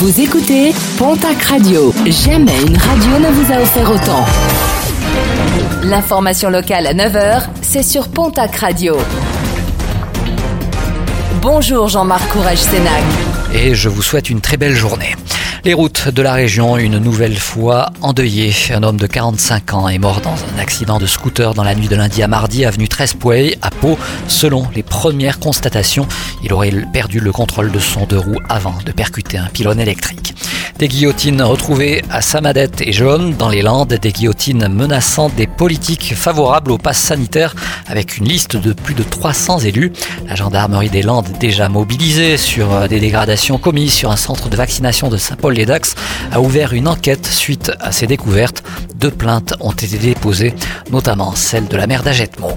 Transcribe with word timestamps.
Vous 0.00 0.18
écoutez 0.18 0.72
Pontac 0.96 1.42
Radio. 1.42 1.92
Jamais 2.06 2.58
une 2.62 2.74
radio 2.74 3.18
ne 3.18 3.30
vous 3.32 3.52
a 3.52 3.60
offert 3.60 3.90
autant. 3.90 4.24
L'information 5.82 6.48
locale 6.48 6.86
à 6.86 6.94
9h, 6.94 7.42
c'est 7.60 7.82
sur 7.82 8.08
Pontac 8.08 8.56
Radio. 8.56 8.96
Bonjour 11.42 11.88
Jean-Marc 11.88 12.26
Courage 12.32 12.60
Sénac. 12.60 13.02
Et 13.52 13.74
je 13.74 13.90
vous 13.90 14.00
souhaite 14.00 14.30
une 14.30 14.40
très 14.40 14.56
belle 14.56 14.74
journée. 14.74 15.14
Les 15.62 15.74
routes 15.74 16.08
de 16.08 16.22
la 16.22 16.32
région, 16.32 16.78
une 16.78 16.98
nouvelle 16.98 17.36
fois 17.36 17.92
endeuillées. 18.00 18.54
Un 18.70 18.82
homme 18.82 18.96
de 18.96 19.06
45 19.06 19.74
ans 19.74 19.88
est 19.90 19.98
mort 19.98 20.22
dans 20.22 20.32
un 20.32 20.58
accident 20.58 20.98
de 20.98 21.04
scooter 21.04 21.52
dans 21.52 21.64
la 21.64 21.74
nuit 21.74 21.88
de 21.88 21.96
lundi 21.96 22.22
à 22.22 22.28
mardi, 22.28 22.64
avenue 22.64 22.88
Trespouey, 22.88 23.58
à 23.60 23.70
Pau. 23.70 23.98
Selon 24.26 24.66
les 24.74 24.82
premières 24.82 25.38
constatations, 25.38 26.08
il 26.42 26.54
aurait 26.54 26.72
perdu 26.94 27.20
le 27.20 27.30
contrôle 27.30 27.70
de 27.72 27.78
son 27.78 28.06
deux 28.06 28.18
roues 28.18 28.40
avant 28.48 28.78
de 28.86 28.90
percuter 28.92 29.36
un 29.36 29.48
pylône 29.48 29.80
électrique. 29.80 30.34
Des 30.80 30.88
guillotines 30.88 31.42
retrouvées 31.42 32.02
à 32.08 32.22
Samadette 32.22 32.80
et 32.80 32.92
Jaune 32.92 33.34
dans 33.36 33.50
les 33.50 33.60
Landes, 33.60 33.92
des 33.92 34.12
guillotines 34.12 34.66
menaçant 34.68 35.28
des 35.28 35.46
politiques 35.46 36.14
favorables 36.16 36.72
au 36.72 36.78
pass 36.78 36.96
sanitaire 36.96 37.54
avec 37.86 38.16
une 38.16 38.26
liste 38.26 38.56
de 38.56 38.72
plus 38.72 38.94
de 38.94 39.02
300 39.02 39.58
élus. 39.58 39.92
La 40.26 40.36
gendarmerie 40.36 40.88
des 40.88 41.02
Landes 41.02 41.28
déjà 41.38 41.68
mobilisée 41.68 42.38
sur 42.38 42.72
euh, 42.72 42.88
des 42.88 42.98
dégradations 42.98 43.58
commises 43.58 43.92
sur 43.92 44.10
un 44.10 44.16
centre 44.16 44.48
de 44.48 44.56
vaccination 44.56 45.10
de 45.10 45.18
Saint-Paul-les-Dax 45.50 45.96
a 46.30 46.40
ouvert 46.40 46.74
une 46.74 46.86
enquête 46.86 47.26
suite 47.26 47.72
à 47.80 47.90
ces 47.90 48.06
découvertes. 48.06 48.62
Deux 48.94 49.10
plaintes 49.10 49.54
ont 49.58 49.72
été 49.72 49.98
déposées, 49.98 50.54
notamment 50.92 51.34
celle 51.34 51.66
de 51.66 51.76
la 51.76 51.88
mère 51.88 52.04
d'Agetmont. 52.04 52.56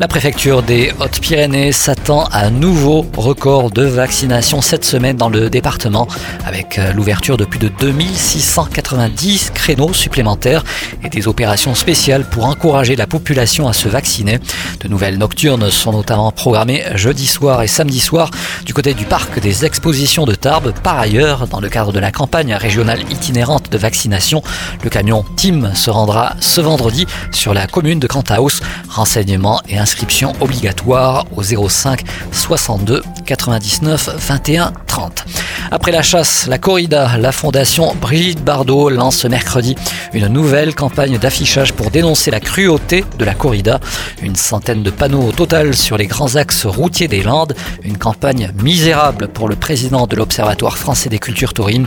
La 0.00 0.08
préfecture 0.08 0.62
des 0.62 0.90
Hautes-Pyrénées 1.00 1.70
s'attend 1.70 2.24
à 2.32 2.46
un 2.46 2.50
nouveau 2.50 3.04
record 3.16 3.70
de 3.70 3.84
vaccination 3.84 4.62
cette 4.62 4.86
semaine 4.86 5.18
dans 5.18 5.28
le 5.28 5.50
département 5.50 6.08
avec 6.46 6.78
euh, 6.78 6.92
l'ouverture 6.94 7.36
de 7.36 7.44
plus 7.44 7.58
de 7.58 7.68
2690 7.68 9.50
créneaux 9.54 9.92
supplémentaires 9.92 10.64
et 11.04 11.10
des 11.10 11.28
opérations 11.28 11.74
spéciales 11.74 12.24
pour 12.24 12.46
encourager 12.46 12.96
la 12.96 13.06
population 13.06 13.68
à 13.68 13.74
se 13.74 13.88
vacciner. 13.88 14.38
De 14.80 14.88
nouvelles 14.88 15.18
nocturnes 15.18 15.70
sont 15.70 15.92
notamment 15.92 16.32
programmées 16.32 16.84
jeudi 16.94 17.26
soir 17.26 17.62
et 17.62 17.68
samedi 17.68 18.00
soir 18.00 18.30
du 18.64 18.72
côté 18.72 18.94
du 18.94 19.04
parc 19.04 19.40
des 19.40 19.66
expositions 19.66 20.24
de 20.24 20.34
Tarbes. 20.34 20.72
Par 20.82 20.98
ailleurs, 20.98 21.46
dans 21.48 21.60
le 21.60 21.68
cadre 21.68 21.92
de 21.92 22.00
la 22.00 22.10
campagne 22.10 22.54
régionale 22.54 23.02
itinérante 23.10 23.70
de 23.70 23.76
vaccination, 23.76 24.42
le 24.82 24.88
camion 24.88 25.24
Team 25.36 25.72
se 25.74 25.90
rendra 25.90 26.34
ce 26.40 26.62
vendredi 26.62 27.06
sur 27.30 27.52
la 27.52 27.66
commune 27.66 28.00
de 28.00 28.06
Cantaos. 28.06 28.60
Renseignements 28.88 29.60
et 29.68 29.78
inscriptions 29.82 30.32
obligatoires 30.40 31.26
au 31.36 31.42
05 31.42 32.02
62 32.32 33.02
99 33.26 34.10
21 34.16 34.72
30. 34.86 35.24
Après 35.70 35.92
la 35.92 36.02
chasse, 36.02 36.46
la 36.48 36.58
corrida, 36.58 37.16
la 37.18 37.32
fondation 37.32 37.94
Brigitte 37.94 38.42
Bardot 38.44 38.90
lance 38.90 39.18
ce 39.18 39.28
mercredi 39.28 39.74
une 40.12 40.28
nouvelle 40.28 40.74
campagne 40.74 41.18
d'affichage 41.18 41.72
pour 41.72 41.90
dénoncer 41.90 42.30
la 42.30 42.40
cruauté 42.40 43.04
de 43.18 43.24
la 43.24 43.34
corrida. 43.34 43.80
Une 44.22 44.36
centaine 44.36 44.82
de 44.82 44.90
panneaux 44.90 45.28
au 45.28 45.32
total 45.32 45.74
sur 45.74 45.96
les 45.96 46.06
grands 46.06 46.36
axes 46.36 46.66
routiers 46.66 47.08
des 47.08 47.22
Landes. 47.22 47.54
Une 47.82 47.96
campagne 47.96 48.52
misérable 48.62 49.28
pour 49.28 49.48
le 49.48 49.56
président 49.56 50.06
de 50.06 50.16
l'Observatoire 50.16 50.76
français 50.76 51.08
des 51.08 51.18
cultures 51.18 51.54
taurines. 51.54 51.86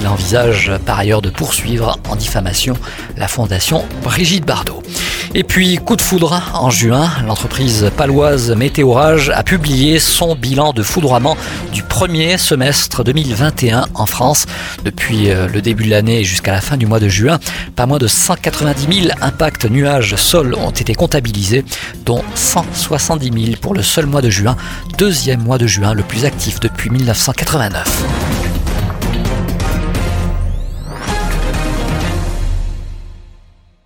Il 0.00 0.08
envisage 0.08 0.72
par 0.86 0.98
ailleurs 0.98 1.22
de 1.22 1.30
poursuivre 1.30 1.98
en 2.08 2.16
diffamation 2.16 2.74
la 3.16 3.28
fondation 3.28 3.84
Brigitte 4.02 4.46
Bardot. 4.46 4.82
Et 5.38 5.44
puis, 5.44 5.76
coup 5.76 5.96
de 5.96 6.00
foudre, 6.00 6.50
en 6.54 6.70
juin, 6.70 7.10
l'entreprise 7.26 7.90
paloise 7.94 8.52
Météorage 8.56 9.28
a 9.28 9.42
publié 9.42 9.98
son 9.98 10.34
bilan 10.34 10.72
de 10.72 10.82
foudroiement 10.82 11.36
du 11.74 11.82
premier 11.82 12.38
semestre 12.38 13.04
2021 13.04 13.84
en 13.92 14.06
France. 14.06 14.46
Depuis 14.82 15.28
euh, 15.28 15.46
le 15.46 15.60
début 15.60 15.84
de 15.84 15.90
l'année 15.90 16.24
jusqu'à 16.24 16.52
la 16.52 16.62
fin 16.62 16.78
du 16.78 16.86
mois 16.86 17.00
de 17.00 17.08
juin, 17.08 17.38
pas 17.76 17.84
moins 17.84 17.98
de 17.98 18.06
190 18.06 19.02
000 19.08 19.14
impacts 19.20 19.66
nuages-sol 19.66 20.54
ont 20.54 20.70
été 20.70 20.94
comptabilisés, 20.94 21.66
dont 22.06 22.24
170 22.34 23.44
000 23.44 23.56
pour 23.60 23.74
le 23.74 23.82
seul 23.82 24.06
mois 24.06 24.22
de 24.22 24.30
juin, 24.30 24.56
deuxième 24.96 25.42
mois 25.42 25.58
de 25.58 25.66
juin 25.66 25.92
le 25.92 26.02
plus 26.02 26.24
actif 26.24 26.60
depuis 26.60 26.88
1989. 26.88 28.25